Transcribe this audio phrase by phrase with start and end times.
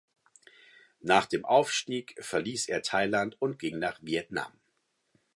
[1.01, 4.51] Nach dem Aufstieg verließ er Thailand und ging nach Vietnam.